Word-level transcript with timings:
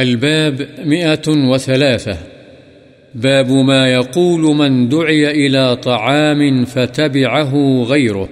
الباب 0.00 0.68
مئة 0.78 1.28
وثلاثة. 1.28 2.16
باب 3.14 3.50
ما 3.50 3.88
يقول 3.88 4.40
من 4.40 4.88
دعي 4.88 5.30
إلى 5.30 5.76
طعام 5.76 6.64
فتبعه 6.64 7.84
غيره. 7.88 8.26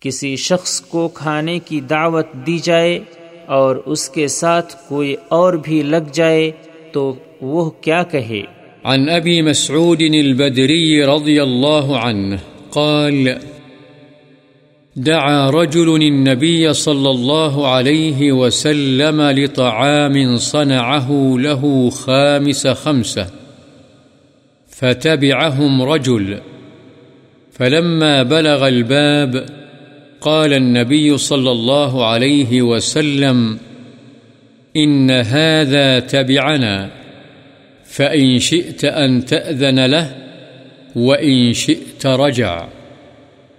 کسی 0.00 0.36
شخص 0.36 0.80
کو 0.80 1.08
کھانے 1.08 1.58
کی 1.58 1.80
دعوت 1.80 2.26
دی 2.46 2.58
جائے 2.58 2.98
اور 3.46 3.76
اس 3.86 4.08
کے 4.08 4.26
ساتھ 4.28 4.74
کوئی 4.88 5.14
اور 5.28 5.52
بھی 5.52 5.82
لگ 5.82 6.10
جائے 6.12 6.50
تو 6.92 7.14
وہ 7.40 7.70
کیا 7.70 8.02
کہے؟ 8.02 8.42
عن 8.84 9.08
أبي 9.08 9.42
مسعود 9.42 10.00
البدري 10.02 11.04
رضي 11.04 11.42
الله 11.42 11.98
عنه 11.98 12.38
قال 12.70 13.51
دعا 14.96 15.50
رجل 15.50 15.96
النبي 15.96 16.72
صلى 16.72 17.10
الله 17.10 17.68
عليه 17.68 18.32
وسلم 18.32 19.22
لطعام 19.22 20.36
صنعه 20.36 21.34
له 21.38 21.90
خامس 21.90 22.66
خمسة، 22.66 23.26
فتبعهم 24.68 25.82
رجل. 25.82 26.38
فلما 27.52 28.22
بلغ 28.22 28.68
الباب 28.68 29.46
قال 30.20 30.52
النبي 30.52 31.18
صلى 31.18 31.50
الله 31.50 32.06
عليه 32.06 32.62
وسلم، 32.62 33.58
إن 34.76 35.10
هذا 35.10 35.98
تبعنا، 36.00 36.90
فإن 37.84 38.38
شئت 38.38 38.84
أن 38.84 39.24
تأذن 39.24 39.86
له، 39.86 40.14
وإن 40.96 41.52
شئت 41.52 42.06
رجع. 42.06 42.68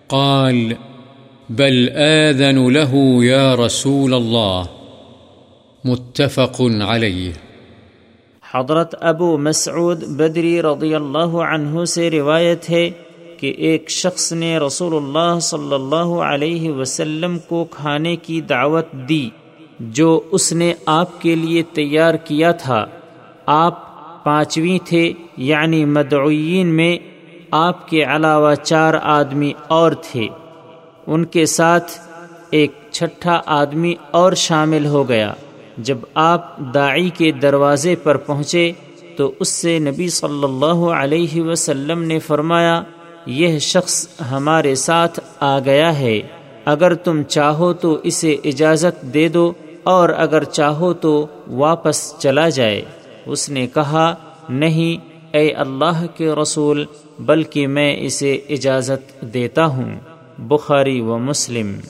قال 0.10 0.78
بل 1.58 1.90
آذن 1.98 2.74
له 2.74 3.22
يا 3.24 3.56
رسول 3.56 4.14
الله. 4.14 4.64
متفق 5.84 6.62
عليه. 6.90 7.32
حضرت 8.54 8.96
ابو 9.02 9.38
مسعود 9.38 10.04
بدری 10.04 10.62
رضی 10.62 10.96
اللہ 10.96 11.38
عنہ 11.38 11.86
سے 11.86 12.10
روایت 12.12 12.70
ہے 12.70 12.90
کہ 13.38 13.54
ایک 13.58 13.90
شخص 13.90 14.34
نے 14.34 14.58
رسول 14.58 14.96
اللہ 14.96 15.40
صلی 15.40 15.74
اللہ 15.74 16.22
علیہ 16.22 16.72
وسلم 16.72 17.38
کو 17.40 17.66
کھانے 17.66 18.16
کی 18.16 18.42
دعوت 18.42 18.92
دی، 18.92 19.30
جو 19.80 20.22
اس 20.32 20.54
نے 20.54 20.74
آپ 20.86 21.22
کے 21.22 21.36
لیے 21.36 21.64
تیار 21.74 22.14
کیا 22.14 22.52
تھا۔ 22.52 22.86
آپ 23.46 23.80
پانچویں 24.24 24.88
تھے 24.88 25.14
یعنی 25.38 25.86
مدعوین 25.86 26.68
میں 26.68 26.98
آپ 27.52 27.90
کے 27.90 28.04
علاوہ 28.04 28.56
چار 28.56 28.94
آدمی 29.02 29.54
اور 29.68 29.92
تھے۔ 29.92 30.28
ان 31.08 31.26
کے 31.26 31.46
ساتھ 31.46 31.92
ایک 32.50 32.72
چھٹا 32.92 33.42
آدمی 33.46 33.96
اور 34.12 34.34
شامل 34.34 34.86
ہو 34.86 35.10
گیا۔ 35.10 35.34
جب 35.78 35.98
آپ 36.14 36.58
داعی 36.58 37.10
کے 37.10 37.32
دروازے 37.32 37.96
پر 37.96 38.18
پہنچے 38.18 38.72
تو 39.18 39.32
اس 39.40 39.50
سے 39.50 39.80
نبی 39.80 40.10
صلی 40.10 40.44
اللہ 40.44 40.86
علیہ 40.94 41.42
وسلم 41.42 42.04
نے 42.04 42.20
فرمایا، 42.20 42.84
یہ 43.26 43.60
شخص 43.60 44.08
ہمارے 44.32 44.76
ساتھ 44.76 45.20
آ 45.40 45.60
گیا 45.60 46.00
ہے۔ 46.00 46.22
اگر 46.66 46.94
تم 46.94 47.24
چاہو 47.24 47.74
تو 47.74 47.98
اسے 48.04 48.38
اجازت 48.44 49.02
دے 49.02 49.28
دو 49.28 49.54
اور 49.84 50.10
اگر 50.10 50.44
چاہو 50.44 50.94
تو 50.94 51.28
واپس 51.48 52.14
چلا 52.20 52.50
جائے۔ 52.50 52.82
اس 53.26 53.50
نے 53.50 53.68
کہا، 53.68 54.16
نہیں، 54.50 55.08
اے 55.32 55.52
اللہ 55.52 56.06
کے 56.18 56.32
رسول، 56.42 56.86
بلکہ 57.20 57.68
میں 57.68 57.98
اسے 58.00 58.34
اجازت 58.50 59.22
دیتا 59.22 59.66
ہوں۔ 59.66 60.00
بخاری 60.50 61.02
و 61.02 61.18
مسلم 61.18 61.82